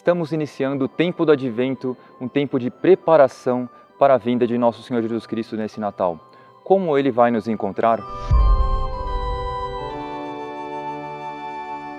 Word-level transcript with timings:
Estamos 0.00 0.32
iniciando 0.32 0.86
o 0.86 0.88
tempo 0.88 1.26
do 1.26 1.32
advento, 1.32 1.94
um 2.18 2.26
tempo 2.26 2.58
de 2.58 2.70
preparação 2.70 3.68
para 3.98 4.14
a 4.14 4.16
vinda 4.16 4.46
de 4.46 4.56
nosso 4.56 4.82
Senhor 4.82 5.02
Jesus 5.02 5.26
Cristo 5.26 5.58
nesse 5.58 5.78
Natal. 5.78 6.18
Como 6.64 6.96
ele 6.96 7.10
vai 7.10 7.30
nos 7.30 7.46
encontrar? 7.46 8.00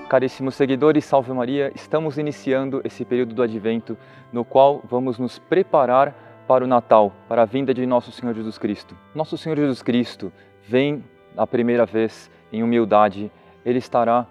Caríssimos 0.10 0.56
seguidores, 0.56 1.06
Salve 1.06 1.32
Maria, 1.32 1.72
estamos 1.76 2.18
iniciando 2.18 2.82
esse 2.84 3.06
período 3.06 3.36
do 3.36 3.44
advento 3.44 3.96
no 4.34 4.44
qual 4.44 4.82
vamos 4.90 5.20
nos 5.20 5.38
preparar 5.38 6.44
para 6.48 6.64
o 6.64 6.68
Natal, 6.68 7.14
para 7.30 7.44
a 7.44 7.46
vinda 7.46 7.72
de 7.72 7.86
nosso 7.86 8.12
Senhor 8.12 8.34
Jesus 8.34 8.58
Cristo. 8.58 8.98
Nosso 9.14 9.38
Senhor 9.38 9.56
Jesus 9.58 9.84
Cristo 9.84 10.34
vem 10.68 11.04
a 11.38 11.46
primeira 11.46 11.86
vez 11.86 12.32
em 12.52 12.64
humildade, 12.64 13.32
ele 13.64 13.78
estará 13.78 14.26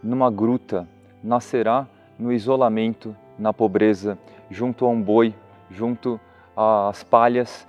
numa 0.00 0.30
gruta, 0.30 0.88
nascerá 1.24 1.88
no 2.18 2.32
isolamento, 2.32 3.16
na 3.38 3.52
pobreza, 3.52 4.18
junto 4.50 4.84
a 4.84 4.88
um 4.88 5.00
boi, 5.00 5.34
junto 5.70 6.20
às 6.56 7.02
palhas 7.02 7.66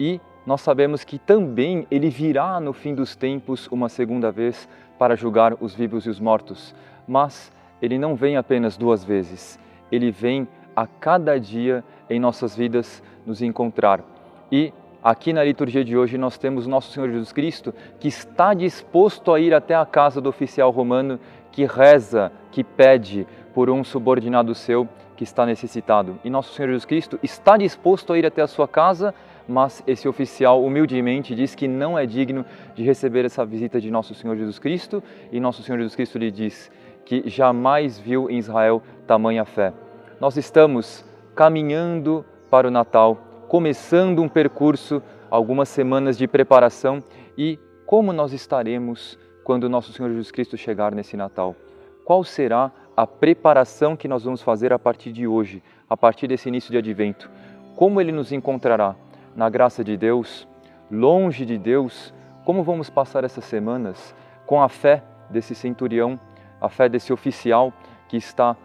e 0.00 0.18
nós 0.46 0.62
sabemos 0.62 1.04
que 1.04 1.18
também 1.18 1.86
ele 1.90 2.08
virá 2.08 2.58
no 2.58 2.72
fim 2.72 2.94
dos 2.94 3.14
tempos 3.14 3.68
uma 3.68 3.90
segunda 3.90 4.32
vez 4.32 4.66
para 4.98 5.14
julgar 5.14 5.54
os 5.60 5.74
vivos 5.74 6.06
e 6.06 6.08
os 6.08 6.18
mortos. 6.18 6.74
Mas 7.06 7.52
ele 7.82 7.98
não 7.98 8.16
vem 8.16 8.38
apenas 8.38 8.78
duas 8.78 9.04
vezes, 9.04 9.60
ele 9.92 10.10
vem 10.10 10.48
a 10.74 10.86
cada 10.86 11.38
dia 11.38 11.84
em 12.08 12.18
nossas 12.18 12.56
vidas 12.56 13.02
nos 13.26 13.42
encontrar. 13.42 14.02
E 14.50 14.72
aqui 15.02 15.32
na 15.32 15.42
liturgia 15.42 15.84
de 15.84 15.96
hoje 15.96 16.18
nós 16.18 16.38
temos 16.38 16.66
nosso 16.66 16.92
Senhor 16.92 17.08
Jesus 17.10 17.32
Cristo 17.32 17.74
que 17.98 18.08
está 18.08 18.54
disposto 18.54 19.32
a 19.32 19.40
ir 19.40 19.54
até 19.54 19.74
a 19.74 19.86
casa 19.86 20.20
do 20.20 20.28
oficial 20.28 20.70
romano 20.70 21.18
que 21.50 21.64
reza, 21.64 22.30
que 22.50 22.62
pede 22.62 23.26
por 23.54 23.70
um 23.70 23.82
subordinado 23.82 24.54
seu 24.54 24.88
que 25.16 25.24
está 25.24 25.44
necessitado. 25.44 26.18
E 26.24 26.30
nosso 26.30 26.54
Senhor 26.54 26.68
Jesus 26.68 26.84
Cristo 26.84 27.18
está 27.22 27.56
disposto 27.56 28.12
a 28.12 28.18
ir 28.18 28.24
até 28.24 28.40
a 28.40 28.46
sua 28.46 28.66
casa, 28.66 29.14
mas 29.46 29.82
esse 29.86 30.08
oficial 30.08 30.64
humildemente 30.64 31.34
diz 31.34 31.54
que 31.54 31.68
não 31.68 31.98
é 31.98 32.06
digno 32.06 32.44
de 32.74 32.82
receber 32.82 33.24
essa 33.24 33.44
visita 33.44 33.80
de 33.80 33.90
nosso 33.90 34.14
Senhor 34.14 34.36
Jesus 34.36 34.58
Cristo, 34.58 35.02
e 35.30 35.38
nosso 35.38 35.62
Senhor 35.62 35.76
Jesus 35.78 35.94
Cristo 35.94 36.18
lhe 36.18 36.30
diz 36.30 36.70
que 37.04 37.28
jamais 37.28 37.98
viu 37.98 38.30
em 38.30 38.38
Israel 38.38 38.82
tamanha 39.06 39.44
fé. 39.44 39.72
Nós 40.20 40.36
estamos 40.36 41.04
caminhando 41.34 42.24
para 42.48 42.68
o 42.68 42.70
Natal, 42.70 43.18
começando 43.50 44.22
um 44.22 44.28
percurso, 44.28 45.02
algumas 45.28 45.68
semanas 45.68 46.16
de 46.16 46.28
preparação 46.28 47.02
e 47.36 47.58
como 47.84 48.12
nós 48.12 48.32
estaremos 48.32 49.18
quando 49.42 49.68
nosso 49.68 49.92
Senhor 49.92 50.08
Jesus 50.08 50.30
Cristo 50.30 50.56
chegar 50.56 50.94
nesse 50.94 51.16
Natal? 51.16 51.56
Qual 52.04 52.22
será 52.22 52.70
a 52.96 53.08
preparação 53.08 53.96
que 53.96 54.06
nós 54.06 54.22
vamos 54.22 54.40
fazer 54.40 54.72
a 54.72 54.78
partir 54.78 55.10
de 55.10 55.26
hoje, 55.26 55.64
a 55.88 55.96
partir 55.96 56.28
desse 56.28 56.48
início 56.48 56.70
de 56.70 56.78
advento? 56.78 57.28
Como 57.74 58.00
ele 58.00 58.12
nos 58.12 58.30
encontrará? 58.30 58.94
Na 59.34 59.50
graça 59.50 59.82
de 59.82 59.96
Deus? 59.96 60.46
Longe 60.88 61.44
de 61.44 61.58
Deus? 61.58 62.14
Como 62.44 62.62
vamos 62.62 62.88
passar 62.88 63.24
essas 63.24 63.46
semanas 63.46 64.14
com 64.46 64.62
a 64.62 64.68
fé 64.68 65.02
desse 65.28 65.56
centurião, 65.56 66.20
a 66.60 66.68
fé 66.68 66.88
desse 66.88 67.12
oficial 67.12 67.72
que 68.08 68.16
está 68.16 68.56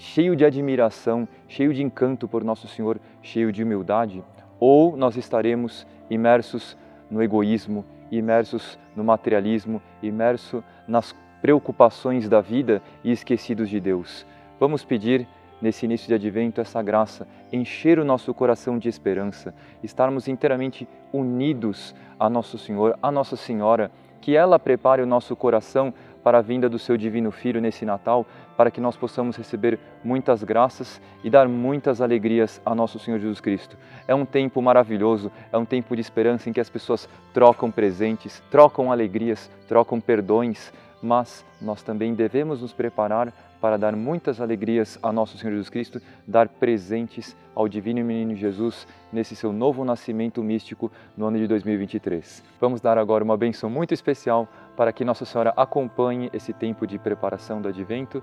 cheio 0.00 0.34
de 0.34 0.46
admiração, 0.46 1.28
cheio 1.46 1.74
de 1.74 1.82
encanto 1.82 2.26
por 2.26 2.42
nosso 2.42 2.66
Senhor, 2.66 2.98
cheio 3.20 3.52
de 3.52 3.62
humildade? 3.62 4.24
Ou 4.58 4.96
nós 4.96 5.14
estaremos 5.14 5.86
imersos 6.08 6.74
no 7.10 7.22
egoísmo, 7.22 7.84
imersos 8.10 8.78
no 8.96 9.04
materialismo, 9.04 9.80
imerso 10.02 10.64
nas 10.88 11.14
preocupações 11.42 12.30
da 12.30 12.40
vida 12.40 12.82
e 13.04 13.12
esquecidos 13.12 13.68
de 13.68 13.78
Deus. 13.78 14.26
Vamos 14.58 14.86
pedir 14.86 15.28
nesse 15.60 15.84
início 15.84 16.08
de 16.08 16.14
advento 16.14 16.62
essa 16.62 16.82
graça, 16.82 17.28
encher 17.52 17.98
o 17.98 18.04
nosso 18.04 18.32
coração 18.32 18.78
de 18.78 18.88
esperança, 18.88 19.54
estarmos 19.82 20.28
inteiramente 20.28 20.88
unidos 21.12 21.94
a 22.18 22.30
nosso 22.30 22.56
Senhor, 22.56 22.98
a 23.02 23.12
Nossa 23.12 23.36
Senhora, 23.36 23.90
que 24.20 24.34
ela 24.36 24.58
prepare 24.58 25.02
o 25.02 25.06
nosso 25.06 25.34
coração 25.36 25.92
para 26.22 26.38
a 26.38 26.42
vinda 26.42 26.68
do 26.68 26.78
seu 26.78 26.96
divino 26.96 27.30
Filho 27.30 27.60
nesse 27.60 27.84
Natal, 27.84 28.26
para 28.56 28.70
que 28.70 28.80
nós 28.80 28.96
possamos 28.96 29.36
receber 29.36 29.78
muitas 30.04 30.44
graças 30.44 31.00
e 31.24 31.30
dar 31.30 31.48
muitas 31.48 32.00
alegrias 32.00 32.60
a 32.64 32.74
nosso 32.74 32.98
Senhor 32.98 33.18
Jesus 33.18 33.40
Cristo. 33.40 33.76
É 34.06 34.14
um 34.14 34.24
tempo 34.24 34.60
maravilhoso, 34.60 35.30
é 35.52 35.56
um 35.56 35.64
tempo 35.64 35.94
de 35.94 36.00
esperança 36.00 36.48
em 36.48 36.52
que 36.52 36.60
as 36.60 36.70
pessoas 36.70 37.08
trocam 37.32 37.70
presentes, 37.70 38.42
trocam 38.50 38.92
alegrias, 38.92 39.50
trocam 39.66 40.00
perdões, 40.00 40.72
mas 41.02 41.44
nós 41.60 41.82
também 41.82 42.14
devemos 42.14 42.62
nos 42.62 42.72
preparar 42.72 43.32
para 43.60 43.76
dar 43.76 43.94
muitas 43.94 44.40
alegrias 44.40 44.98
a 45.02 45.12
nosso 45.12 45.36
Senhor 45.36 45.52
Jesus 45.52 45.68
Cristo, 45.68 46.00
dar 46.26 46.48
presentes 46.48 47.36
ao 47.54 47.68
Divino 47.68 48.02
Menino 48.02 48.34
Jesus 48.34 48.86
nesse 49.12 49.36
seu 49.36 49.52
novo 49.52 49.84
nascimento 49.84 50.42
místico 50.42 50.90
no 51.16 51.26
ano 51.26 51.38
de 51.38 51.46
2023. 51.46 52.42
Vamos 52.58 52.80
dar 52.80 52.96
agora 52.96 53.22
uma 53.22 53.36
benção 53.36 53.68
muito 53.68 53.92
especial 53.92 54.48
para 54.76 54.92
que 54.92 55.04
Nossa 55.04 55.26
Senhora 55.26 55.52
acompanhe 55.56 56.30
esse 56.32 56.52
tempo 56.52 56.86
de 56.86 56.98
preparação 56.98 57.60
do 57.60 57.68
advento, 57.68 58.22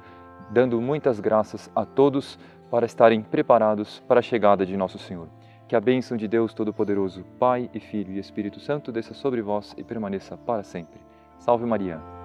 dando 0.50 0.82
muitas 0.82 1.20
graças 1.20 1.70
a 1.76 1.86
todos 1.86 2.40
para 2.72 2.86
estarem 2.86 3.22
preparados 3.22 4.00
para 4.08 4.20
a 4.20 4.24
chegada 4.24 4.66
de 4.66 4.76
Nosso 4.76 4.98
Senhor. 4.98 5.28
Que 5.68 5.76
a 5.76 5.82
bênção 5.82 6.18
de 6.18 6.28
Deus 6.28 6.54
Todo-Poderoso, 6.54 7.26
Pai 7.38 7.70
e 7.74 7.80
Filho 7.80 8.14
e 8.14 8.20
Espírito 8.20 8.60
Santo 8.60 8.92
desça 8.92 9.14
sobre 9.14 9.42
vós 9.42 9.76
e 9.78 9.84
permaneça 9.84 10.38
para 10.38 10.64
sempre. 10.64 11.00
Salve 11.40 11.66
Maria! 11.66 12.17